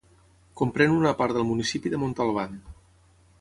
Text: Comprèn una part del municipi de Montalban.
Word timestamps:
Comprèn 0.61 0.95
una 0.95 1.11
part 1.19 1.37
del 1.39 1.45
municipi 1.49 1.93
de 1.95 2.01
Montalban. 2.05 2.57